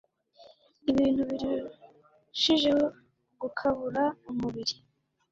[0.91, 2.83] ibintu birushijeho
[3.41, 4.75] gukabura umubiri